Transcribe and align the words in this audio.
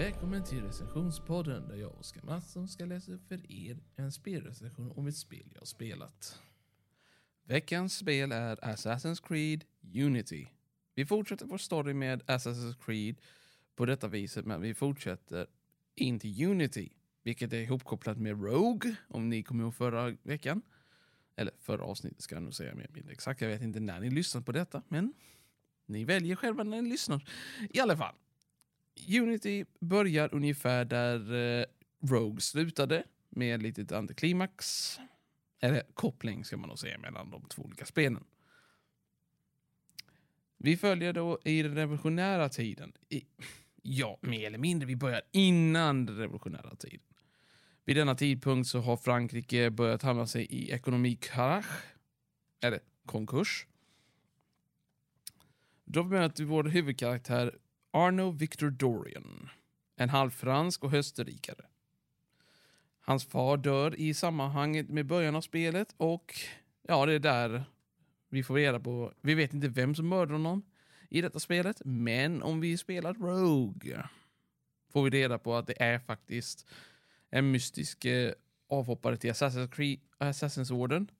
Välkommen 0.00 0.44
till 0.44 0.62
recensionspodden 0.62 1.68
där 1.68 1.76
jag, 1.76 1.90
och 1.90 2.00
Oskar 2.00 2.22
Mattsson, 2.22 2.68
ska 2.68 2.84
läsa 2.84 3.12
upp 3.12 3.28
för 3.28 3.52
er 3.52 3.78
en 3.96 4.12
spelrecension 4.12 4.92
om 4.96 5.06
ett 5.06 5.16
spel 5.16 5.50
jag 5.52 5.60
har 5.60 5.66
spelat. 5.66 6.40
Veckans 7.44 7.96
spel 7.96 8.32
är 8.32 8.56
Assassin's 8.56 9.28
Creed 9.28 9.64
Unity. 9.94 10.46
Vi 10.94 11.06
fortsätter 11.06 11.46
vår 11.46 11.58
story 11.58 11.94
med 11.94 12.22
Assassin's 12.22 12.84
Creed 12.84 13.20
på 13.76 13.86
detta 13.86 14.08
viset, 14.08 14.46
men 14.46 14.60
vi 14.60 14.74
fortsätter 14.74 15.46
in 15.94 16.18
till 16.18 16.46
Unity, 16.46 16.88
vilket 17.22 17.52
är 17.52 17.60
ihopkopplat 17.60 18.18
med 18.18 18.44
Rogue, 18.44 18.94
om 19.08 19.28
ni 19.28 19.42
kommer 19.42 19.64
ihåg 19.64 19.74
förra 19.74 20.16
veckan. 20.22 20.62
Eller 21.36 21.52
förra 21.58 21.84
avsnittet 21.84 22.22
ska 22.22 22.34
jag 22.34 22.42
nog 22.42 22.54
säga 22.54 22.74
mer 22.74 23.10
exakt. 23.10 23.40
Jag 23.40 23.48
vet 23.48 23.62
inte 23.62 23.80
när 23.80 24.00
ni 24.00 24.10
lyssnar 24.10 24.42
på 24.42 24.52
detta, 24.52 24.82
men 24.88 25.14
ni 25.86 26.04
väljer 26.04 26.36
själva 26.36 26.64
när 26.64 26.82
ni 26.82 26.90
lyssnar. 26.90 27.28
I 27.70 27.80
alla 27.80 27.96
fall. 27.96 28.14
Unity 29.08 29.64
börjar 29.80 30.34
ungefär 30.34 30.84
där 30.84 31.34
eh, 31.34 31.64
Rogue 32.02 32.40
slutade 32.40 33.04
med 33.30 33.54
ett 33.54 33.62
litet 33.62 33.92
antiklimax. 33.92 34.96
Eller 35.60 35.82
koppling 35.94 36.44
ska 36.44 36.56
man 36.56 36.68
nog 36.68 36.78
säga 36.78 36.98
mellan 36.98 37.30
de 37.30 37.48
två 37.48 37.62
olika 37.62 37.84
spelen. 37.84 38.24
Vi 40.58 40.76
följer 40.76 41.12
då 41.12 41.38
i 41.44 41.62
den 41.62 41.74
revolutionära 41.74 42.48
tiden. 42.48 42.92
I, 43.08 43.24
ja, 43.82 44.18
mer 44.20 44.46
eller 44.46 44.58
mindre. 44.58 44.86
Vi 44.86 44.96
börjar 44.96 45.22
innan 45.32 46.06
den 46.06 46.16
revolutionära 46.16 46.76
tiden. 46.76 47.06
Vid 47.84 47.96
denna 47.96 48.14
tidpunkt 48.14 48.68
så 48.68 48.80
har 48.80 48.96
Frankrike 48.96 49.70
börjat 49.70 50.02
hamna 50.02 50.26
sig 50.26 50.44
i 50.44 50.70
ekonomikrasch. 50.70 51.84
Eller 52.60 52.80
konkurs. 53.06 53.66
Då 55.84 56.04
möter 56.04 56.44
vi 56.44 56.50
vår 56.50 56.64
huvudkaraktär 56.64 57.58
Arno 57.90 58.30
Victor 58.30 58.70
Dorian. 58.70 59.48
En 59.96 60.08
halvfransk 60.08 60.84
och 60.84 60.94
österrikare. 60.94 61.64
Hans 63.00 63.24
far 63.24 63.56
dör 63.56 63.94
i 64.00 64.14
sammanhanget 64.14 64.88
med 64.88 65.06
början 65.06 65.36
av 65.36 65.40
spelet 65.40 65.94
och 65.96 66.34
ja, 66.82 67.06
det 67.06 67.12
är 67.12 67.18
där 67.18 67.64
vi 68.28 68.42
får 68.42 68.54
reda 68.54 68.80
på. 68.80 69.12
Vi 69.20 69.34
vet 69.34 69.54
inte 69.54 69.68
vem 69.68 69.94
som 69.94 70.08
mördar 70.08 70.32
honom 70.32 70.62
i 71.08 71.20
detta 71.20 71.40
spelet, 71.40 71.82
men 71.84 72.42
om 72.42 72.60
vi 72.60 72.76
spelar 72.76 73.14
Rogue 73.14 74.08
får 74.92 75.02
vi 75.02 75.10
reda 75.10 75.38
på 75.38 75.54
att 75.54 75.66
det 75.66 75.82
är 75.82 75.98
faktiskt 75.98 76.66
en 77.30 77.50
mystisk 77.50 78.04
eh, 78.04 78.32
avhoppare 78.68 79.16
till 79.16 79.30
Assassin's, 79.30 79.70
Creed, 79.70 80.00
Assassin's 80.18 80.72
Orden 80.72 81.10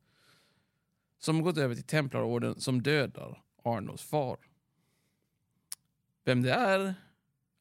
som 1.19 1.43
gått 1.43 1.59
över 1.59 1.75
till 1.75 1.85
Templarorden 1.85 2.61
som 2.61 2.83
dödar 2.83 3.43
Arnos 3.65 4.03
far. 4.03 4.39
Vem 6.25 6.43
det 6.43 6.53
är 6.53 6.95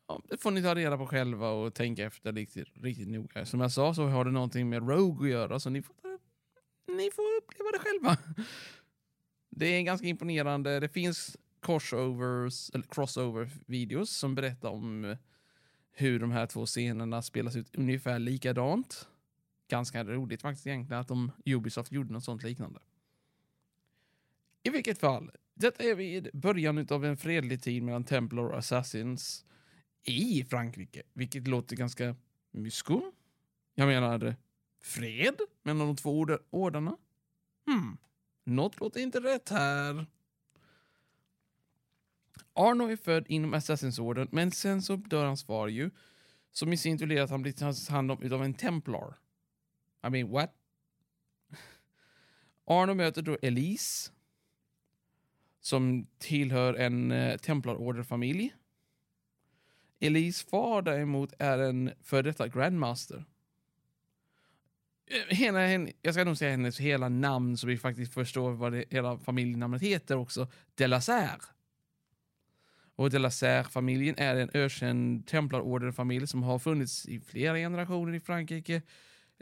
ja, 0.09 0.21
det 0.29 0.37
får 0.37 0.51
ni 0.51 0.61
ta 0.61 0.75
reda 0.75 0.97
på 0.97 1.07
själva 1.07 1.49
och 1.49 1.73
tänka 1.73 2.05
efter 2.05 2.33
riktigt, 2.33 2.67
riktigt 2.73 3.07
noga. 3.07 3.45
Som 3.45 3.61
jag 3.61 3.71
sa 3.71 3.93
så 3.93 4.07
har 4.07 4.25
det 4.25 4.31
någonting 4.31 4.69
med 4.69 4.89
Rogue 4.89 5.27
att 5.27 5.31
göra, 5.31 5.59
så 5.59 5.69
ni 5.69 5.81
får, 5.81 5.95
ni 6.87 7.11
får 7.11 7.37
uppleva 7.37 7.71
det 7.71 7.79
själva. 7.79 8.17
Det 9.49 9.65
är 9.65 9.81
ganska 9.81 10.07
imponerande. 10.07 10.79
Det 10.79 10.89
finns 10.89 11.37
crossovers, 11.61 12.69
eller 12.73 12.85
crossover-videos 12.85 14.05
som 14.05 14.35
berättar 14.35 14.69
om 14.69 15.15
hur 15.91 16.19
de 16.19 16.31
här 16.31 16.45
två 16.45 16.65
scenerna 16.65 17.21
spelas 17.21 17.55
ut 17.55 17.75
ungefär 17.75 18.19
likadant. 18.19 19.07
Ganska 19.67 20.03
roligt 20.03 20.41
faktiskt 20.41 20.67
egentligen 20.67 21.01
att 21.01 21.07
de 21.07 21.31
Ubisoft 21.45 21.91
gjorde 21.91 22.13
något 22.13 22.23
sånt 22.23 22.43
liknande. 22.43 22.79
I 24.63 24.69
vilket 24.69 24.99
fall, 24.99 25.31
detta 25.59 25.83
är 25.83 25.95
vid 25.95 26.29
början 26.33 26.87
av 26.89 27.05
en 27.05 27.17
fredlig 27.17 27.61
tid 27.61 27.83
mellan 27.83 28.03
Templar 28.03 28.43
och 28.43 28.57
Assassins 28.57 29.45
i 30.03 30.43
Frankrike, 30.43 31.03
vilket 31.13 31.47
låter 31.47 31.75
ganska 31.75 32.15
mysko. 32.51 33.11
Jag 33.75 33.87
menar, 33.87 34.35
fred 34.81 35.35
mellan 35.63 35.87
de 35.87 35.95
två 35.95 36.27
ordarna. 36.49 36.97
Hmm, 37.65 37.97
något 38.43 38.79
låter 38.79 38.99
inte 38.99 39.19
rätt 39.19 39.49
här. 39.49 40.05
Arno 42.53 42.91
är 42.91 42.95
född 42.95 43.25
inom 43.27 43.53
Assassinsorden, 43.53 44.27
men 44.31 44.51
sen 44.51 44.81
så 44.81 44.95
dör 44.95 45.25
hans 45.25 45.43
far 45.43 45.67
ju, 45.67 45.91
som 46.51 46.73
i 46.73 46.77
sin 46.77 46.97
tur 46.97 47.07
leder 47.07 47.23
att 47.23 47.29
han 47.29 47.41
blir 47.41 47.53
tagits 47.53 47.89
hand 47.89 48.11
om 48.11 48.21
utav 48.21 48.43
en 48.43 48.53
Templar. 48.53 49.17
I 50.07 50.09
mean, 50.09 50.29
what? 50.29 50.55
Arno 52.65 52.93
möter 52.93 53.21
då 53.21 53.37
Elise, 53.41 54.11
som 55.61 56.07
tillhör 56.17 56.73
en 56.73 57.11
eh, 57.11 57.37
Templarorderfamilj. 57.37 58.53
Elise 59.99 60.45
far 60.49 60.81
däremot 60.81 61.33
är 61.39 61.57
en 61.59 61.91
före 62.01 62.21
detta 62.21 62.47
Grandmaster. 62.47 63.25
Eh, 65.11 65.37
hela, 65.37 65.87
jag 66.01 66.13
ska 66.13 66.23
nog 66.23 66.37
säga 66.37 66.51
hennes 66.51 66.79
hela 66.79 67.09
namn 67.09 67.57
så 67.57 67.67
vi 67.67 67.77
faktiskt 67.77 68.13
förstår 68.13 68.51
vad 68.51 68.71
det, 68.71 68.85
hela 68.89 69.17
familjenamnet 69.17 69.81
heter 69.81 70.17
också. 70.17 70.47
De 70.75 70.99
Och 72.95 73.09
Delaserre-familjen 73.09 74.15
är 74.17 74.35
en 74.35 74.49
ökänd 74.53 75.27
templarorderfamilj 75.27 76.27
som 76.27 76.43
har 76.43 76.59
funnits 76.59 77.05
i 77.05 77.19
flera 77.19 77.57
generationer 77.57 78.13
i 78.13 78.19
Frankrike. 78.19 78.81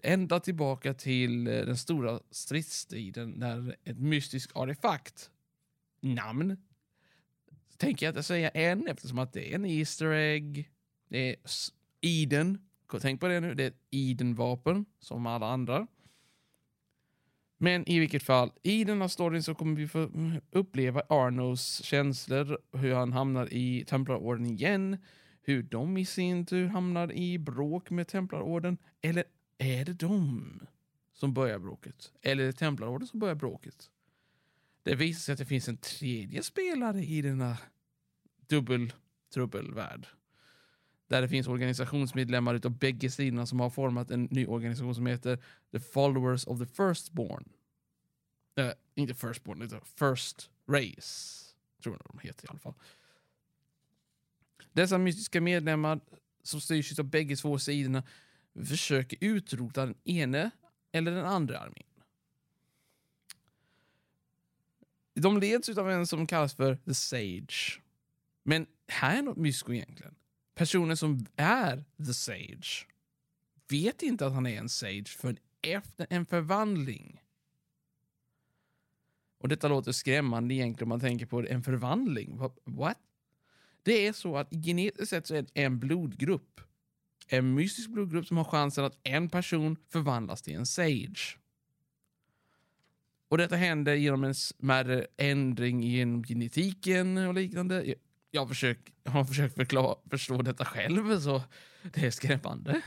Ända 0.03 0.39
tillbaka 0.39 0.94
till 0.94 1.47
eh, 1.47 1.53
den 1.53 1.77
stora 1.77 2.19
stridstiden 2.31 3.29
när 3.29 3.75
ett 3.83 4.00
mystiskt 4.00 4.56
artefakt, 4.56 5.31
namn, 6.02 6.58
tänker 7.78 8.06
jag 8.06 8.12
inte 8.12 8.24
säga 8.24 8.50
än 8.50 8.88
eftersom 8.88 9.19
att 9.19 9.34
det 9.34 9.52
är 9.52 9.56
en 9.56 9.66
Easter 9.66 10.12
egg. 10.12 10.72
Det 11.09 11.30
är 11.30 11.35
Eden. 12.02 12.62
Tänk 13.02 13.19
på 13.19 13.28
det 13.28 13.40
nu, 13.40 13.53
det 13.53 13.63
är 13.63 13.68
ett 13.68 13.84
Eden-vapen 13.91 14.86
som 15.00 15.25
alla 15.25 15.47
andra. 15.47 15.88
Men 17.57 17.90
i 17.90 18.00
vilket 18.00 18.24
fall, 18.24 18.52
i 18.63 18.84
den 18.84 19.02
här 19.02 19.07
storyn 19.07 19.44
så 19.44 19.56
kommer 19.56 19.75
vi 19.75 19.88
få 19.88 20.00
mm, 20.00 20.41
uppleva 20.52 21.02
Arnos 21.09 21.84
känslor, 21.84 22.57
hur 22.72 22.94
han 22.94 23.13
hamnar 23.13 23.53
i 23.53 23.86
Templarorden 23.88 24.46
igen, 24.46 24.97
hur 25.41 25.63
de 25.63 25.97
i 25.97 26.06
sin 26.06 26.46
tur 26.46 26.68
hamnar 26.68 27.12
i 27.12 27.38
bråk 27.38 27.90
med 27.90 28.07
Templarorden. 28.07 28.78
Eller 29.02 29.24
är 29.57 29.86
det 29.86 29.94
de 29.94 30.59
som 31.13 31.34
börjar 31.34 31.59
bråket? 31.59 32.12
Eller 32.22 32.44
är 32.44 32.47
det 32.47 32.53
Templarorden 32.53 33.07
som 33.07 33.19
börjar 33.19 33.36
bråket? 33.36 33.90
Det 34.88 34.96
visar 34.96 35.20
sig 35.20 35.34
att 35.34 35.40
det 35.40 35.46
finns 35.46 35.68
en 35.68 35.78
tredje 35.78 36.44
spelare 36.44 37.03
i 37.03 37.22
denna 37.22 37.58
dubbeltrubbelvärld. 38.48 40.08
Där 41.08 41.22
det 41.22 41.30
finns 41.30 41.48
organisationsmedlemmar 41.48 42.56
utav 42.56 42.78
bägge 42.78 43.12
sidorna 43.12 43.46
som 43.46 43.59
har 43.59 43.70
format 43.70 44.12
en 44.12 44.24
ny 44.24 44.46
organisation 44.46 44.96
som 44.96 45.06
heter 45.06 45.44
The 45.72 45.80
Followers 45.80 46.48
of 46.48 46.59
the 46.59 46.66
Firstborn. 46.66 47.50
Äh, 48.56 48.72
inte 48.96 49.14
Firstborn, 49.14 49.62
utan 49.62 49.81
First 49.81 50.50
Race. 50.68 51.46
Tror 51.84 51.96
jag 51.96 52.02
de 52.14 52.28
heter 52.28 52.46
i 52.46 52.50
alla 52.50 52.59
fall. 52.59 52.75
Dessa 54.74 54.98
mystiska 54.98 55.42
medlemmar 55.42 56.00
som 56.44 56.62
styrs 56.62 57.00
av 57.00 57.06
bägge 57.06 57.36
två 57.36 57.59
sidorna 57.59 58.04
försöker 58.66 59.18
utrota 59.22 59.86
den 59.86 59.96
ene 60.04 60.52
eller 60.92 61.12
den 61.12 61.25
andra 61.25 61.59
armén. 61.59 61.97
De 65.22 65.39
leds 65.39 65.69
av 65.69 65.91
en 65.91 66.07
som 66.07 66.28
kallas 66.28 66.53
för 66.53 66.75
The 66.75 66.94
Sage. 66.94 67.81
Men 68.44 68.67
här 68.88 69.17
är 69.17 69.22
något 69.22 69.38
mysko 69.38 69.73
egentligen. 69.73 70.16
Personen 70.55 70.97
som 70.97 71.25
är 71.35 71.83
The 72.05 72.13
Sage 72.13 72.88
vet 73.69 74.03
inte 74.03 74.25
att 74.25 74.33
han 74.33 74.45
är 74.45 74.57
en 74.57 74.69
Sage 74.69 75.07
förrän 75.07 75.38
efter 75.61 76.07
en 76.09 76.25
förvandling. 76.25 77.21
Och 79.39 79.47
detta 79.47 79.68
låter 79.68 79.92
skrämmande 79.92 80.53
egentligen 80.53 80.86
om 80.86 80.89
man 80.89 81.00
tänker 81.00 81.25
på 81.25 81.47
en 81.47 81.63
förvandling. 81.63 82.39
What? 82.63 82.97
Det 83.83 84.07
är 84.07 84.13
så 84.13 84.38
att 84.38 84.50
genetiskt 84.65 85.09
sett 85.09 85.27
så 85.27 85.36
är 85.36 85.42
det 85.42 85.50
en 85.53 85.80
blodgrupp. 85.80 86.62
En 87.27 87.53
mystisk 87.53 87.89
blodgrupp 87.89 88.27
som 88.27 88.38
har 88.38 88.44
chansen 88.44 88.86
att 88.86 89.00
en 89.03 89.30
person 89.30 89.77
förvandlas 89.89 90.42
till 90.42 90.56
en 90.56 90.65
Sage. 90.65 91.38
Och 93.29 93.38
detta 93.38 93.56
händer 93.56 93.95
genom 93.95 94.24
en 94.24 94.35
smärre 94.35 95.07
ändring 95.18 95.83
genom 95.83 96.24
genetiken 96.24 97.18
och 97.18 97.33
liknande. 97.33 97.95
Jag, 98.31 98.47
försök, 98.47 98.94
jag 99.03 99.12
har 99.12 99.25
försökt 99.25 99.56
förklara, 99.56 99.95
förstå 100.09 100.41
detta 100.41 100.65
själv, 100.65 101.19
så 101.19 101.41
det 101.94 102.06
är 102.06 102.12
skrämmande. 102.12 102.81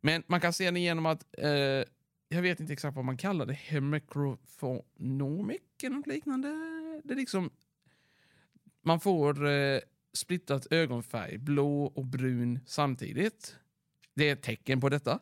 Men 0.00 0.22
man 0.26 0.40
kan 0.40 0.52
se 0.52 0.70
det 0.70 0.80
genom 0.80 1.06
att, 1.06 1.24
eh, 1.38 1.84
jag 2.28 2.42
vet 2.42 2.60
inte 2.60 2.72
exakt 2.72 2.96
vad 2.96 3.04
man 3.04 3.16
kallar 3.16 3.46
det, 3.46 3.52
hemikrofonomic 3.52 5.60
eller 5.82 5.96
något 5.96 6.06
liknande. 6.06 6.48
Det 7.04 7.14
är 7.14 7.16
liksom, 7.16 7.50
man 8.82 9.00
får 9.00 9.48
eh, 9.48 9.80
splittat 10.12 10.66
ögonfärg, 10.70 11.38
blå 11.38 11.84
och 11.84 12.06
brun 12.06 12.60
samtidigt. 12.66 13.56
Det 14.14 14.28
är 14.28 14.32
ett 14.32 14.42
tecken 14.42 14.80
på 14.80 14.88
detta. 14.88 15.20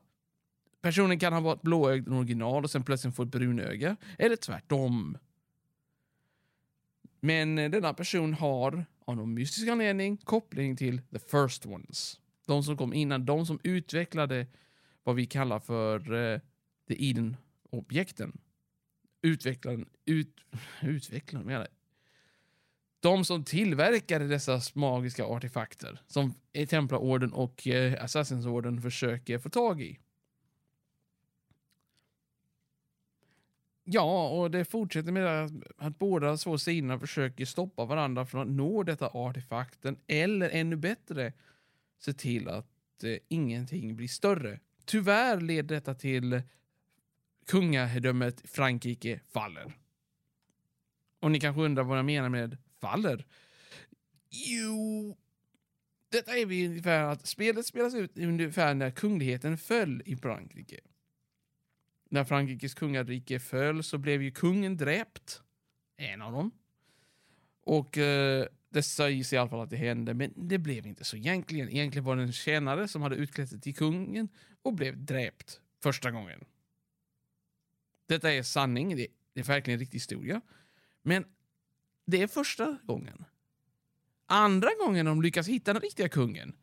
Personen 0.85 1.19
kan 1.19 1.33
ha 1.33 1.41
varit 1.41 1.63
blåögd 1.63 2.09
original 2.09 2.65
och 2.65 2.71
sen 2.71 2.83
plötsligt 2.83 3.17
få 3.17 3.23
ett 3.23 3.29
brunöga. 3.29 3.97
Eller 4.19 4.37
tvärtom. 4.37 5.19
Men 7.21 7.59
eh, 7.59 7.71
denna 7.71 7.95
person 7.95 8.35
har 8.35 8.85
av 9.05 9.17
någon 9.17 9.35
mystisk 9.35 9.69
anledning 9.69 10.17
koppling 10.17 10.77
till 10.77 11.01
the 11.13 11.19
first 11.19 11.67
ones. 11.67 12.21
De 12.47 12.63
som 12.63 12.77
kom 12.77 12.95
innan, 12.95 13.27
de 13.27 13.47
som 13.47 13.61
utvecklade 13.63 14.47
vad 15.03 15.17
vi 15.17 15.27
kallar 15.27 15.61
för 15.61 16.13
uh, 16.13 16.41
the 16.89 17.11
Eden-objekten. 17.11 18.39
Utvecklaren, 19.23 19.89
ut, 20.05 20.41
utvecklaren 20.83 21.47
menar 21.47 21.69
de 23.01 23.25
som 23.25 23.45
tillverkade 23.45 24.27
dessa 24.27 24.61
magiska 24.75 25.25
artefakter 25.25 26.01
som 26.07 26.35
Templarorden 26.69 27.33
och 27.33 27.67
eh, 27.69 28.05
Assassinsorden 28.05 28.83
försöker 28.83 29.39
få 29.39 29.49
tag 29.49 29.83
i. 29.83 29.99
Ja, 33.85 34.29
och 34.29 34.51
det 34.51 34.65
fortsätter 34.65 35.13
med 35.13 35.63
att 35.77 35.99
båda 35.99 36.37
två 36.37 36.59
sidorna 36.59 36.99
försöker 36.99 37.45
stoppa 37.45 37.85
varandra 37.85 38.27
från 38.27 38.41
att 38.41 38.55
nå 38.55 38.83
detta 38.83 39.07
artefakten 39.07 39.97
eller 40.07 40.51
ännu 40.51 40.77
bättre 40.77 41.33
se 41.99 42.13
till 42.13 42.49
att 42.49 43.05
eh, 43.05 43.17
ingenting 43.29 43.97
blir 43.97 44.09
större. 44.09 44.61
Tyvärr 44.85 45.41
leder 45.41 45.75
detta 45.75 45.95
till 45.95 46.43
kungadömet 47.47 48.51
Frankrike 48.51 49.21
faller. 49.33 49.73
Och 51.21 51.31
ni 51.31 51.41
kanske 51.41 51.63
undrar 51.63 51.85
vad 51.85 51.99
jag 51.99 52.05
menar 52.05 52.29
med 52.29 52.57
faller? 52.81 53.27
Jo, 54.31 55.17
detta 56.09 56.37
är 56.37 56.47
vi 56.47 56.67
ungefär 56.67 57.03
att 57.03 57.27
spelet 57.27 57.67
spelas 57.67 57.95
ut 57.95 58.19
ungefär 58.19 58.75
när 58.75 58.91
kungligheten 58.91 59.59
föll 59.59 60.03
i 60.07 60.17
Frankrike. 60.17 60.81
När 62.15 62.25
Frankrikes 62.25 62.75
kungarike 62.75 63.39
föll 63.39 63.83
så 63.83 63.99
blev 63.99 64.23
ju 64.23 64.31
kungen 64.31 64.77
dräpt. 64.77 65.43
En 65.97 66.23
av 66.23 66.33
dem. 66.33 66.51
Och 67.65 67.99
eh, 67.99 68.47
det 68.69 68.83
sägs 68.83 69.33
i 69.33 69.37
alla 69.37 69.49
fall 69.49 69.61
att 69.61 69.71
det 69.71 69.77
hände, 69.77 70.15
men 70.15 70.33
det 70.37 70.59
blev 70.59 70.87
inte 70.87 71.05
så 71.05 71.17
egentligen. 71.17 71.69
Egentligen 71.69 72.05
var 72.05 72.17
det 72.17 72.23
en 72.23 72.33
tjänare 72.33 72.89
som 72.89 73.03
hade 73.03 73.17
utklätt 73.17 73.49
sig 73.49 73.61
till 73.61 73.75
kungen 73.75 74.29
och 74.63 74.75
blev 74.75 75.05
dräpt 75.05 75.61
första 75.83 76.11
gången. 76.11 76.45
Detta 78.07 78.33
är 78.33 78.43
sanning, 78.43 78.97
det 78.97 79.07
är 79.35 79.43
verkligen 79.43 79.77
en 79.77 79.81
riktig 79.81 79.97
historia. 79.97 80.41
Men 81.03 81.25
det 82.07 82.23
är 82.23 82.27
första 82.27 82.79
gången. 82.83 83.25
Andra 84.27 84.71
gången 84.85 85.07
de 85.07 85.23
lyckas 85.23 85.49
hitta 85.49 85.73
den 85.73 85.83
riktiga 85.83 86.09
kungen 86.09 86.57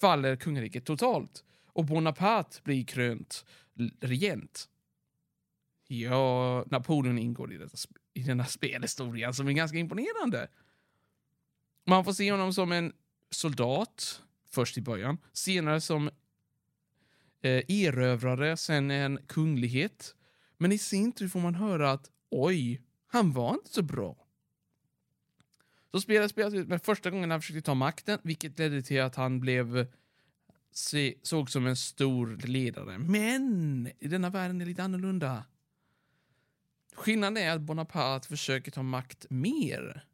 faller 0.00 0.36
kungariket 0.36 0.84
totalt 0.84 1.44
och 1.66 1.84
Bonaparte 1.84 2.62
blir 2.62 2.84
krönt 2.84 3.44
regent. 4.00 4.68
Ja, 5.86 6.64
Napoleon 6.66 7.18
ingår 7.18 7.52
i, 7.52 7.58
detta, 7.58 7.76
i 8.14 8.22
denna 8.22 8.44
spelhistoria 8.44 9.32
som 9.32 9.48
är 9.48 9.52
ganska 9.52 9.78
imponerande. 9.78 10.48
Man 11.86 12.04
får 12.04 12.12
se 12.12 12.30
honom 12.30 12.52
som 12.52 12.72
en 12.72 12.92
soldat, 13.30 14.22
först 14.50 14.78
i 14.78 14.80
början, 14.80 15.18
senare 15.32 15.80
som 15.80 16.10
eh, 17.42 17.62
erövrare, 17.68 18.56
sen 18.56 18.90
en 18.90 19.18
kunglighet. 19.26 20.14
Men 20.58 20.72
i 20.72 20.78
sin 20.78 21.12
tur 21.12 21.28
får 21.28 21.40
man 21.40 21.54
höra 21.54 21.90
att 21.90 22.10
oj, 22.30 22.82
han 23.06 23.32
var 23.32 23.54
inte 23.54 23.70
så 23.70 23.82
bra. 23.82 24.16
Så 25.90 26.00
spelet 26.00 26.30
spelas 26.30 26.54
ut 26.54 26.68
men 26.68 26.80
första 26.80 27.10
gången 27.10 27.30
han 27.30 27.40
försökte 27.40 27.62
ta 27.62 27.74
makten, 27.74 28.18
vilket 28.22 28.58
ledde 28.58 28.82
till 28.82 29.02
att 29.02 29.14
han 29.16 29.40
blev 29.40 29.86
se, 30.72 31.14
såg 31.22 31.50
som 31.50 31.66
en 31.66 31.76
stor 31.76 32.36
ledare. 32.46 32.98
Men 32.98 33.88
i 33.98 34.08
denna 34.08 34.30
världen 34.30 34.60
är 34.60 34.64
det 34.64 34.68
lite 34.68 34.82
annorlunda. 34.82 35.44
Skillnaden 36.94 37.36
är 37.36 37.50
att 37.50 37.60
Bonaparte 37.60 38.28
försöker 38.28 38.70
ta 38.70 38.82
makt 38.82 39.26
mer 39.30 40.04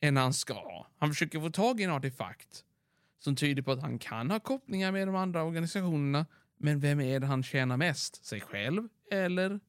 än 0.00 0.16
han 0.16 0.32
ska. 0.32 0.86
Han 0.98 1.08
försöker 1.08 1.40
få 1.40 1.50
tag 1.50 1.80
i 1.80 1.84
en 1.84 1.90
artefakt 1.90 2.64
som 3.18 3.36
tyder 3.36 3.62
på 3.62 3.72
att 3.72 3.80
han 3.80 3.98
kan 3.98 4.30
ha 4.30 4.40
kopplingar 4.40 4.92
med 4.92 5.08
de 5.08 5.16
andra 5.16 5.42
organisationerna. 5.42 6.26
Men 6.56 6.80
vem 6.80 7.00
är 7.00 7.20
det 7.20 7.26
han 7.26 7.42
tjänar 7.42 7.76
mest? 7.76 8.24
Sig 8.24 8.40
själv 8.40 8.88
eller, 9.10 9.60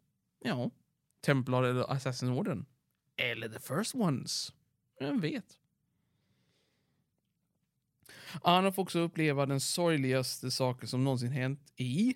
ja, 0.43 0.71
Templar 1.21 1.63
eller 1.63 1.83
Assassin's 1.83 2.65
Eller 3.17 3.49
the 3.49 3.59
first 3.59 3.95
ones? 3.95 4.53
Vem 4.99 5.19
vet? 5.19 5.59
Anna 8.41 8.71
får 8.71 8.83
också 8.83 8.99
uppleva 8.99 9.45
den 9.45 9.59
sorgligaste 9.59 10.51
saken 10.51 10.87
som 10.87 11.03
någonsin 11.03 11.31
hänt 11.31 11.73
i 11.75 12.15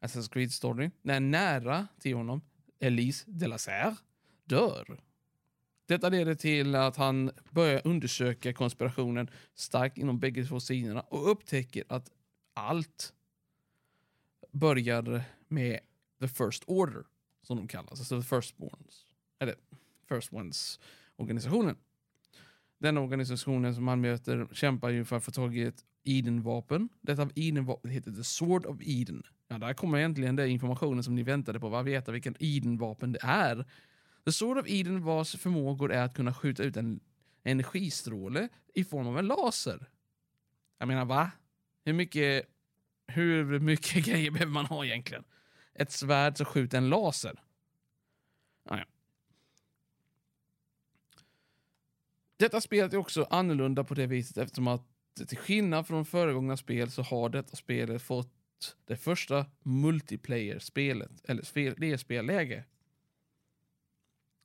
Assassin's 0.00 0.32
Creed 0.32 0.52
Story. 0.52 0.90
När 1.02 1.20
nära 1.20 1.88
till 2.00 2.16
honom, 2.16 2.40
Elise 2.80 3.24
de 3.28 3.46
la 3.46 3.58
Serre, 3.58 3.96
dör. 4.44 5.00
Detta 5.86 6.08
leder 6.08 6.34
till 6.34 6.74
att 6.74 6.96
han 6.96 7.30
börjar 7.50 7.82
undersöka 7.84 8.52
konspirationen 8.52 9.30
starkt 9.54 9.98
inom 9.98 10.18
bägge 10.18 10.44
två 10.44 10.60
sidorna 10.60 11.00
och 11.00 11.30
upptäcker 11.30 11.84
att 11.88 12.10
allt 12.54 13.12
börjar 14.52 15.22
med 15.48 15.80
the 16.20 16.28
first 16.28 16.64
order, 16.66 17.04
som 17.42 17.56
de 17.56 17.68
kallas, 17.68 18.00
alltså 18.00 18.20
the 18.20 18.28
firstborns, 18.28 19.06
eller 19.38 19.54
first 20.08 20.32
ones 20.32 20.80
organisationen. 21.16 21.76
Den 22.78 22.98
organisationen 22.98 23.74
som 23.74 23.88
han 23.88 24.00
möter 24.00 24.48
kämpar 24.52 24.88
ju 24.88 25.04
för 25.04 25.16
att 25.16 25.24
få 25.24 25.30
tag 25.30 25.56
i 25.56 25.62
ett 25.62 25.84
Eden-vapen. 26.04 26.88
Detta 27.00 27.30
Eden-vapen 27.34 27.90
heter 27.90 28.12
The 28.12 28.24
Sword 28.24 28.66
of 28.66 28.76
Eden. 28.80 29.22
Ja, 29.52 29.58
där 29.58 29.74
kommer 29.74 29.98
egentligen 29.98 30.36
den 30.36 30.48
informationen 30.48 31.04
som 31.04 31.14
ni 31.14 31.22
väntade 31.22 31.60
på, 31.60 31.68
va? 31.68 31.82
veta 31.82 32.12
vilken 32.12 32.36
Eden-vapen 32.40 33.12
det 33.12 33.18
är. 33.22 33.64
The 34.24 34.32
Sword 34.32 34.58
of 34.58 34.66
Eden 34.68 35.04
vars 35.04 35.36
förmågor 35.36 35.92
är 35.92 36.02
att 36.02 36.14
kunna 36.14 36.34
skjuta 36.34 36.62
ut 36.62 36.76
en 36.76 37.00
energistråle 37.44 38.48
i 38.74 38.84
form 38.84 39.06
av 39.06 39.18
en 39.18 39.26
laser. 39.26 39.88
Jag 40.78 40.88
menar, 40.88 41.04
va? 41.04 41.30
Hur 41.84 41.92
mycket, 41.92 42.46
hur 43.06 43.58
mycket 43.58 44.04
grejer 44.06 44.30
behöver 44.30 44.52
man 44.52 44.66
ha 44.66 44.84
egentligen? 44.84 45.24
Ett 45.74 45.92
svärd 45.92 46.36
som 46.36 46.46
skjuter 46.46 46.78
en 46.78 46.88
laser? 46.88 47.42
Ah, 48.64 48.78
ja. 48.78 48.84
Detta 52.36 52.60
spelet 52.60 52.92
är 52.92 52.96
också 52.96 53.26
annorlunda 53.30 53.84
på 53.84 53.94
det 53.94 54.06
viset 54.06 54.38
eftersom 54.38 54.68
att 54.68 54.86
till 55.28 55.38
skillnad 55.38 55.86
från 55.86 56.04
föregångna 56.04 56.56
spel 56.56 56.90
så 56.90 57.02
har 57.02 57.28
detta 57.28 57.56
spelet 57.56 58.02
fått 58.02 58.39
det 58.84 58.96
första 58.96 59.46
multiplayer-spelet, 59.62 61.10
eller 61.24 61.80
det 61.80 61.98
spelläge. 61.98 62.64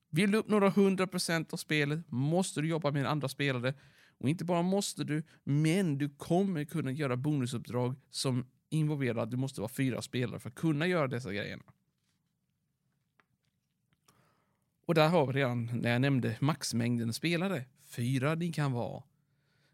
Vill 0.09 0.31
du 0.31 0.37
upp 0.37 0.47
några 0.47 0.69
hundra 0.69 1.07
procent 1.07 1.53
av 1.53 1.57
spelet 1.57 1.99
måste 2.07 2.61
du 2.61 2.67
jobba 2.67 2.91
med 2.91 3.05
andra 3.05 3.27
spelare. 3.27 3.73
Och 4.17 4.29
inte 4.29 4.45
bara 4.45 4.61
måste 4.61 5.03
du, 5.03 5.23
men 5.43 5.97
du 5.97 6.09
kommer 6.09 6.65
kunna 6.65 6.91
göra 6.91 7.17
bonusuppdrag 7.17 7.95
som 8.09 8.45
involverar 8.69 9.23
att 9.23 9.31
du 9.31 9.37
måste 9.37 9.61
vara 9.61 9.69
fyra 9.69 10.01
spelare 10.01 10.39
för 10.39 10.49
att 10.49 10.55
kunna 10.55 10.87
göra 10.87 11.07
dessa 11.07 11.33
grejerna. 11.33 11.63
Och 14.85 14.93
där 14.95 15.09
har 15.09 15.27
vi 15.27 15.33
redan, 15.33 15.65
när 15.65 15.91
jag 15.91 16.01
nämnde 16.01 16.37
maxmängden 16.39 17.13
spelare, 17.13 17.65
fyra 17.83 18.35
ni 18.35 18.53
kan 18.53 18.71
vara. 18.71 19.03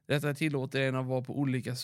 Detta 0.06 0.34
tillåter 0.34 0.82
en 0.82 0.96
att 0.96 1.06
vara 1.06 1.22
på 1.22 1.40
olika, 1.40 1.76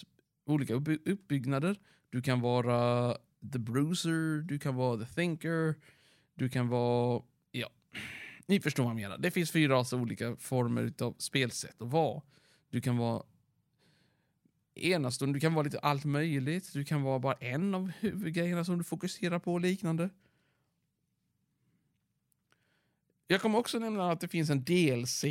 olika 0.48 0.74
uppbyggnader. 1.06 1.80
Du 2.10 2.22
kan 2.22 2.42
vara 2.42 3.14
the 3.54 3.60
bruiser, 3.60 4.42
du 4.42 4.60
kan 4.60 4.76
vara 4.76 5.06
the 5.06 5.14
thinker, 5.14 5.76
du 6.36 6.50
kan 6.50 6.68
vara, 6.68 7.24
ja, 7.52 7.70
ni 8.48 8.60
förstår 8.60 8.84
vad 8.84 8.92
jag 8.92 8.96
menar. 8.96 9.18
Det 9.18 9.32
finns 9.32 9.52
fyra 9.52 9.78
alltså 9.78 9.98
olika 9.98 10.36
former 10.36 10.94
av 11.00 11.16
spelsätt 11.18 11.82
att 11.82 11.88
vara. 11.88 12.22
Du 12.70 12.82
kan 12.82 12.98
vara 12.98 13.24
enastående, 14.76 15.36
du 15.36 15.40
kan 15.40 15.54
vara 15.54 15.64
lite 15.64 15.80
allt 15.80 16.06
möjligt, 16.06 16.74
du 16.74 16.86
kan 16.86 17.02
vara 17.02 17.20
bara 17.20 17.34
en 17.34 17.76
av 17.76 17.92
huvudgrejerna 18.00 18.66
som 18.66 18.78
du 18.78 18.84
fokuserar 18.84 19.40
på 19.40 19.54
och 19.54 19.62
liknande. 19.62 20.10
Jag 23.28 23.42
kommer 23.42 23.60
också 23.60 23.80
nämna 23.80 24.12
att 24.12 24.22
det 24.22 24.28
finns 24.28 24.50
en 24.50 24.64
DLC 24.64 25.26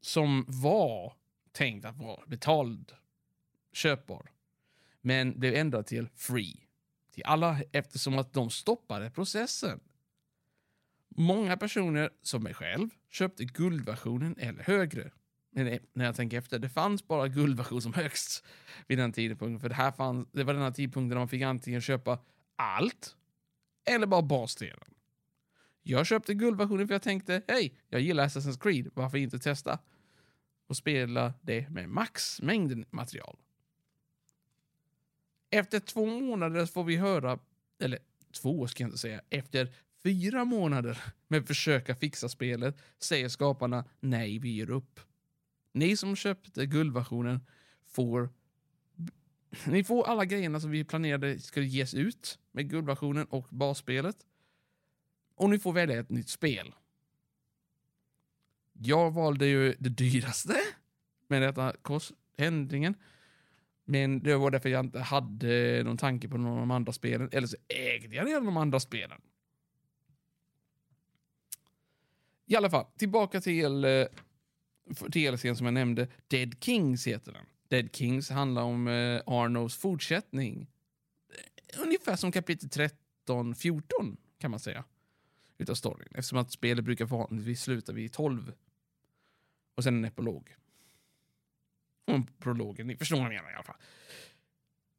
som 0.00 0.44
var 0.48 1.14
tänkt 1.52 1.84
att 1.84 1.96
vara 1.96 2.26
betald, 2.26 2.92
köpbar, 3.72 4.30
men 5.00 5.40
blev 5.40 5.54
ändrad 5.54 5.86
till 5.86 6.08
free 6.14 6.60
till 7.10 7.24
alla 7.24 7.60
eftersom 7.72 8.18
att 8.18 8.32
de 8.32 8.50
stoppade 8.50 9.10
processen. 9.10 9.80
Många 11.08 11.56
personer, 11.56 12.10
som 12.22 12.42
mig 12.42 12.54
själv, 12.54 12.88
köpte 13.10 13.44
guldversionen 13.44 14.36
eller 14.38 14.62
högre. 14.62 15.10
Men 15.50 15.78
när 15.92 16.04
jag 16.04 16.16
tänker 16.16 16.38
efter, 16.38 16.58
det 16.58 16.68
fanns 16.68 17.08
bara 17.08 17.28
guldversion 17.28 17.82
som 17.82 17.92
högst 17.92 18.44
vid 18.86 18.98
den 18.98 19.12
tidpunkten. 19.12 19.60
För 19.60 19.68
det, 19.68 19.74
här 19.74 19.92
fanns, 19.92 20.28
det 20.32 20.44
var 20.44 20.54
den 20.54 20.62
här 20.62 20.70
tidpunkten 20.70 21.08
där 21.08 21.16
man 21.16 21.28
fick 21.28 21.42
antingen 21.42 21.80
köpa 21.80 22.18
allt 22.56 23.16
eller 23.84 24.06
bara 24.06 24.22
basdelen. 24.22 24.94
Jag 25.82 26.06
köpte 26.06 26.34
guldversionen 26.34 26.88
för 26.88 26.94
jag 26.94 27.02
tänkte, 27.02 27.42
hej, 27.48 27.74
jag 27.88 28.00
gillar 28.00 28.26
Assassin's 28.26 28.60
Creed, 28.60 28.90
varför 28.94 29.18
inte 29.18 29.38
testa? 29.38 29.78
Och 30.66 30.76
spela 30.76 31.34
det 31.42 31.70
med 31.70 31.88
maxmängden 31.88 32.84
material. 32.90 33.36
Efter 35.50 35.80
två 35.80 36.06
månader 36.06 36.66
får 36.66 36.84
vi 36.84 36.96
höra, 36.96 37.38
eller 37.78 37.98
två 38.32 38.66
ska 38.66 38.82
jag 38.82 38.88
inte 38.88 38.98
säga, 38.98 39.20
efter 39.30 39.74
fyra 40.02 40.44
månader 40.44 41.02
med 41.28 41.40
att 41.40 41.46
försöka 41.46 41.94
fixa 41.94 42.28
spelet 42.28 42.76
säger 42.98 43.28
skaparna 43.28 43.84
nej, 44.00 44.38
vi 44.38 44.48
ger 44.48 44.70
upp. 44.70 45.00
Ni 45.72 45.96
som 45.96 46.16
köpte 46.16 46.66
guldversionen 46.66 47.40
får 47.86 48.28
ni 49.66 49.84
får 49.84 50.08
alla 50.08 50.24
grejerna 50.24 50.60
som 50.60 50.70
vi 50.70 50.84
planerade 50.84 51.40
skulle 51.40 51.66
ges 51.66 51.94
ut 51.94 52.38
med 52.52 52.70
guldversionen 52.70 53.26
och 53.26 53.46
basspelet. 53.50 54.16
Och 55.34 55.50
ni 55.50 55.58
får 55.58 55.72
välja 55.72 56.00
ett 56.00 56.10
nytt 56.10 56.28
spel. 56.28 56.74
Jag 58.72 59.10
valde 59.10 59.46
ju 59.46 59.74
det 59.78 59.88
dyraste 59.88 60.60
med 61.28 61.42
detta 61.42 61.74
korsändringen. 61.82 62.94
Men 63.84 64.22
det 64.22 64.36
var 64.36 64.50
därför 64.50 64.68
jag 64.68 64.84
inte 64.84 65.00
hade 65.00 65.82
någon 65.84 65.96
tanke 65.96 66.28
på 66.28 66.38
någon 66.38 66.52
av 66.52 66.58
de 66.58 66.70
andra 66.70 66.92
spelen. 66.92 67.28
Eller 67.32 67.46
så 67.46 67.56
ägde 67.68 68.16
jag 68.16 68.26
redan 68.26 68.44
de 68.44 68.56
andra 68.56 68.80
spelen. 68.80 69.20
I 72.46 72.56
alla 72.56 72.70
fall, 72.70 72.86
tillbaka 72.96 73.40
till 73.40 73.84
eh, 73.84 74.06
DLCn 75.08 75.56
som 75.56 75.66
jag 75.66 75.74
nämnde. 75.74 76.08
Dead 76.28 76.54
Kings 76.60 77.06
heter 77.06 77.32
den. 77.32 77.46
Dead 77.68 77.96
Kings 77.96 78.30
handlar 78.30 78.62
om 78.62 78.88
eh, 78.88 79.22
Arnos 79.26 79.76
fortsättning. 79.76 80.70
Eh, 81.74 81.82
ungefär 81.82 82.16
som 82.16 82.32
kapitel 82.32 82.68
13, 82.68 83.54
14 83.54 84.16
kan 84.38 84.50
man 84.50 84.60
säga. 84.60 84.84
Utav 85.58 85.74
storyn. 85.74 86.08
Eftersom 86.10 86.38
att 86.38 86.52
spelet 86.52 86.84
brukar 86.84 87.04
vanligtvis 87.04 87.62
sluta 87.62 87.92
vid 87.92 88.12
12. 88.12 88.52
Och 89.74 89.84
sen 89.84 89.96
en 89.96 90.04
epilog. 90.04 90.56
Och. 92.14 92.86
Ni 92.86 92.96
förstår 92.96 93.16
vad 93.16 93.24
jag 93.24 93.30
menar 93.30 93.50
i 93.50 93.54
alla 93.54 93.64
fall. 93.64 93.76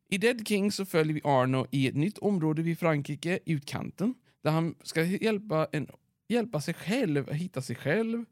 I 0.09 0.17
Dead 0.17 0.47
King 0.47 0.71
så 0.71 0.85
följer 0.85 1.13
vi 1.13 1.21
Arno 1.23 1.67
i 1.71 1.87
ett 1.87 1.95
nytt 1.95 2.17
område 2.17 2.61
vid 2.61 2.79
Frankrike, 2.79 3.39
utkanten. 3.45 4.15
Där 4.41 4.51
han 4.51 4.75
ska 4.83 5.03
hjälpa, 5.03 5.67
en, 5.71 5.87
hjälpa 6.27 6.61
sig 6.61 6.73
själv, 6.73 7.31
hitta 7.31 7.61
sig 7.61 7.75
själv. 7.75 8.25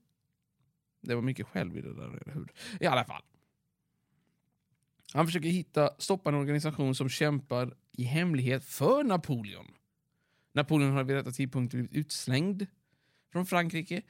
Det 1.01 1.15
var 1.15 1.21
mycket 1.21 1.47
själv 1.47 1.77
i 1.77 1.81
det 1.81 1.93
där, 1.93 2.07
eller 2.07 2.33
hur? 2.33 2.51
I 2.79 2.85
alla 2.85 3.05
fall. 3.05 3.21
Han 5.13 5.25
försöker 5.25 5.49
hitta, 5.49 5.95
stoppa 5.97 6.29
en 6.29 6.35
organisation 6.35 6.95
som 6.95 7.09
kämpar 7.09 7.75
i 7.91 8.03
hemlighet 8.03 8.65
för 8.65 9.03
Napoleon. 9.03 9.67
Napoleon 10.53 10.91
har 10.91 11.03
vid 11.03 11.15
detta 11.15 11.31
tidpunkt 11.31 11.73
blivit 11.73 11.93
utslängd 11.93 12.67
från 13.31 13.45
Frankrike 13.45 14.01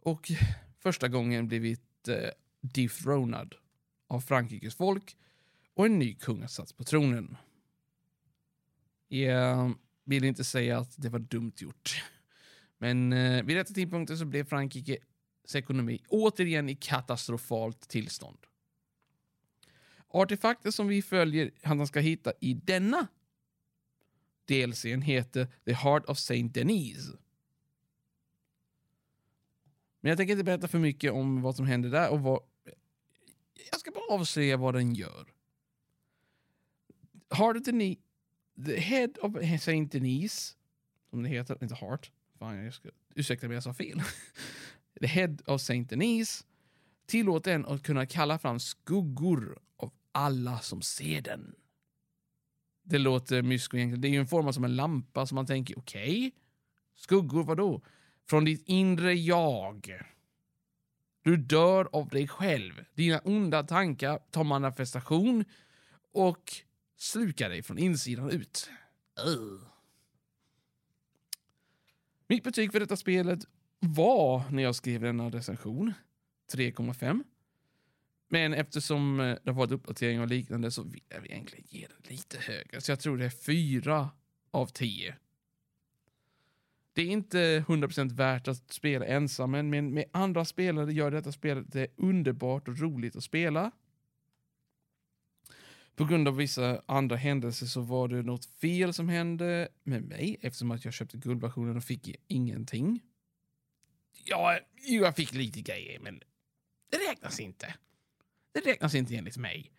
och 0.00 0.30
första 0.78 1.08
gången 1.08 1.48
blivit 1.48 2.08
eh, 2.08 2.30
dethronad 2.60 3.54
av 4.12 4.20
Frankrikes 4.20 4.74
folk 4.74 5.16
och 5.74 5.86
en 5.86 5.98
ny 5.98 6.14
kung 6.14 6.40
har 6.40 6.48
satts 6.48 6.72
på 6.72 6.84
tronen. 6.84 7.36
Jag 9.08 9.74
vill 10.04 10.24
inte 10.24 10.44
säga 10.44 10.78
att 10.78 10.94
det 11.02 11.08
var 11.08 11.18
dumt 11.18 11.52
gjort. 11.56 12.04
Men 12.78 13.12
eh, 13.12 13.42
vid 13.44 13.56
detta 13.56 13.74
tidpunkten 13.74 14.18
så 14.18 14.24
blev 14.24 14.44
Frankrikes 14.44 14.98
ekonomi 15.54 16.02
återigen 16.08 16.68
i 16.68 16.74
katastrofalt 16.74 17.88
tillstånd. 17.88 18.38
Artefakter 20.08 20.70
som 20.70 20.88
vi 20.88 21.02
följer 21.02 21.50
han 21.62 21.86
ska 21.86 22.00
hitta 22.00 22.32
i 22.40 22.54
denna 22.54 23.06
DLCn 24.44 25.02
heter 25.02 25.48
The 25.64 25.72
Heart 25.72 26.04
of 26.04 26.18
Saint 26.18 26.54
Denis. 26.54 27.10
Men 30.00 30.08
jag 30.08 30.18
tänker 30.18 30.32
inte 30.32 30.44
berätta 30.44 30.68
för 30.68 30.78
mycket 30.78 31.12
om 31.12 31.42
vad 31.42 31.56
som 31.56 31.66
händer 31.66 31.90
där 31.90 32.10
och 32.10 32.20
vad... 32.20 32.40
Jag 33.70 33.80
ska 33.80 33.90
bara 33.90 34.14
avslöja 34.14 34.56
vad 34.56 34.74
den 34.74 34.94
gör. 34.94 35.32
Heart 37.30 37.56
of 37.56 37.62
Denis... 37.62 37.98
The 38.66 38.80
Head 38.80 39.08
of 39.22 39.62
Saint 39.62 39.92
Denise... 39.92 40.54
som 41.10 41.22
det 41.22 41.28
heter, 41.28 41.58
inte 41.62 41.74
Heart. 41.74 42.12
Fan, 42.38 42.64
jag 42.64 42.74
ska, 42.74 42.88
ursäkta 43.14 43.48
mig, 43.48 43.54
jag 43.54 43.62
sa 43.62 43.74
fel. 43.74 44.02
The 45.00 45.06
Head 45.06 45.36
of 45.46 45.60
Saint 45.60 45.90
Denise 45.90 46.44
tillåter 47.06 47.54
en 47.54 47.66
att 47.66 47.82
kunna 47.82 48.06
kalla 48.06 48.38
fram 48.38 48.60
skuggor 48.60 49.58
av 49.76 49.92
alla 50.12 50.58
som 50.58 50.82
ser 50.82 51.20
den. 51.20 51.54
Det 52.82 52.98
låter 52.98 53.42
mysko 53.42 53.76
egentligen. 53.76 54.00
Det 54.00 54.08
är 54.08 54.12
ju 54.12 54.20
en 54.20 54.26
form 54.26 54.52
som 54.52 54.64
en 54.64 54.76
lampa 54.76 55.26
som 55.26 55.34
man 55.34 55.46
tänker, 55.46 55.78
okej, 55.78 56.18
okay, 56.18 56.30
skuggor 56.96 57.44
vadå? 57.44 57.82
Från 58.28 58.44
ditt 58.44 58.62
inre 58.66 59.14
jag. 59.14 60.02
Du 61.22 61.36
dör 61.36 61.88
av 61.92 62.08
dig 62.08 62.28
själv. 62.28 62.84
Dina 62.94 63.18
onda 63.18 63.62
tankar 63.62 64.18
tar 64.30 64.44
manifestation 64.44 65.44
och 66.12 66.52
slukar 66.96 67.48
dig 67.48 67.62
från 67.62 67.78
insidan 67.78 68.30
ut. 68.30 68.70
Uh. 69.26 69.62
Mitt 72.26 72.44
betyg 72.44 72.72
för 72.72 72.80
detta 72.80 72.96
spelet 72.96 73.38
var, 73.80 74.50
när 74.50 74.62
jag 74.62 74.74
skrev 74.74 75.00
denna 75.00 75.30
recension, 75.30 75.92
3,5. 76.52 77.24
Men 78.28 78.54
eftersom 78.54 79.20
eh, 79.20 79.36
det 79.42 79.50
har 79.50 79.58
varit 79.58 79.72
uppdateringar 79.72 80.22
och 80.22 80.28
liknande 80.28 80.70
så 80.70 80.82
vill 80.82 81.02
jag 81.08 81.26
egentligen 81.26 81.64
ge 81.68 81.86
den 81.86 82.16
lite 82.16 82.38
högre. 82.38 82.80
Så 82.80 82.92
jag 82.92 83.00
tror 83.00 83.18
det 83.18 83.24
är 83.24 83.30
4 83.30 84.10
av 84.50 84.66
10. 84.66 85.16
Det 86.92 87.02
är 87.02 87.06
inte 87.06 87.60
100% 87.60 88.12
värt 88.12 88.48
att 88.48 88.72
spela 88.72 89.06
ensam, 89.06 89.50
men 89.50 89.94
med 89.94 90.04
andra 90.12 90.44
spelare 90.44 90.92
gör 90.92 91.10
detta 91.10 91.32
spelet 91.32 91.72
det 91.72 91.86
underbart 91.96 92.68
och 92.68 92.78
roligt 92.78 93.16
att 93.16 93.24
spela. 93.24 93.70
På 95.96 96.04
grund 96.04 96.28
av 96.28 96.36
vissa 96.36 96.82
andra 96.86 97.16
händelser 97.16 97.66
så 97.66 97.80
var 97.80 98.08
det 98.08 98.22
något 98.22 98.44
fel 98.44 98.94
som 98.94 99.08
hände 99.08 99.68
med 99.82 100.02
mig 100.02 100.36
eftersom 100.40 100.70
att 100.70 100.84
jag 100.84 100.94
köpte 100.94 101.18
guldversionen 101.18 101.76
och 101.76 101.84
fick 101.84 102.16
ingenting. 102.28 103.00
Ja, 104.24 104.58
jag 104.86 105.16
fick 105.16 105.34
lite 105.34 105.60
grejer, 105.60 106.00
men 106.00 106.22
det 106.90 106.96
räknas 107.10 107.40
inte. 107.40 107.74
Det 108.52 108.60
räknas 108.60 108.94
inte 108.94 109.16
enligt 109.16 109.36
mig. 109.36 109.72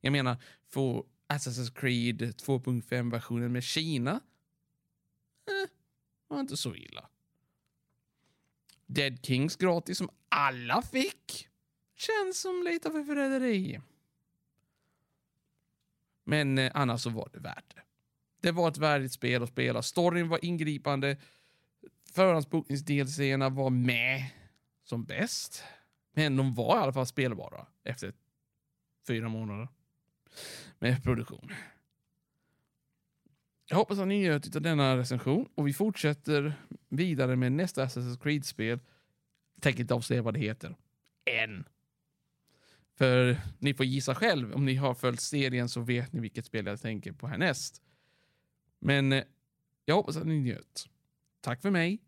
Jag 0.00 0.12
menar, 0.12 0.36
få 0.68 1.06
Assassin's 1.28 1.74
Creed 1.74 2.22
2.5-versionen 2.22 3.52
med 3.52 3.64
Kina 3.64 4.20
var 6.30 6.40
inte 6.40 6.56
så 6.56 6.74
illa. 6.74 7.08
Dead 8.86 9.26
Kings 9.26 9.56
gratis 9.56 9.98
som 9.98 10.10
alla 10.28 10.82
fick 10.82 11.48
känns 11.96 12.40
som 12.40 12.62
lite 12.62 12.88
av 12.88 12.96
ett 12.96 13.06
förräderi. 13.06 13.80
Men 16.24 16.58
eh, 16.58 16.70
annars 16.74 17.00
så 17.00 17.10
var 17.10 17.30
det 17.32 17.38
värt 17.38 17.74
det. 17.74 17.82
Det 18.40 18.52
var 18.52 18.68
ett 18.68 18.78
värdigt 18.78 19.12
spel 19.12 19.42
att 19.42 19.48
spela. 19.48 19.82
Storyn 19.82 20.28
var 20.28 20.44
ingripande. 20.44 21.16
Förhandsbokningsdelserna 22.12 23.48
var 23.48 23.70
med 23.70 24.24
som 24.84 25.04
bäst. 25.04 25.64
Men 26.12 26.36
de 26.36 26.54
var 26.54 26.76
i 26.76 26.80
alla 26.80 26.92
fall 26.92 27.06
spelbara 27.06 27.66
efter 27.84 28.12
fyra 29.06 29.28
månader 29.28 29.68
med 30.78 31.02
produktion. 31.02 31.52
Jag 33.70 33.76
hoppas 33.76 33.98
att 33.98 34.08
ni 34.08 34.18
njöt 34.18 34.56
av 34.56 34.62
denna 34.62 34.96
recension 34.96 35.48
och 35.54 35.66
vi 35.68 35.72
fortsätter 35.72 36.54
vidare 36.88 37.36
med 37.36 37.52
nästa 37.52 37.84
Assassin's 37.84 38.22
Creed-spel. 38.22 38.80
Tänker 39.60 39.80
inte 39.80 39.94
avslöja 39.94 40.22
vad 40.22 40.34
det 40.34 40.40
heter. 40.40 40.76
Än. 41.24 41.64
För 42.98 43.40
ni 43.58 43.74
får 43.74 43.86
gissa 43.86 44.14
själv. 44.14 44.52
Om 44.52 44.64
ni 44.64 44.74
har 44.74 44.94
följt 44.94 45.20
serien 45.20 45.68
så 45.68 45.80
vet 45.80 46.12
ni 46.12 46.20
vilket 46.20 46.46
spel 46.46 46.66
jag 46.66 46.80
tänker 46.80 47.12
på 47.12 47.26
härnäst. 47.26 47.82
Men 48.78 49.12
eh, 49.12 49.24
jag 49.84 49.94
hoppas 49.94 50.16
att 50.16 50.26
ni 50.26 50.40
njöt. 50.40 50.88
Tack 51.40 51.62
för 51.62 51.70
mig. 51.70 51.98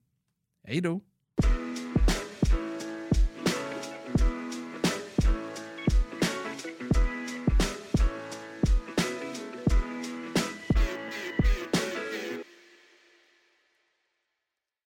Hej 0.62 0.81
då. 0.81 1.00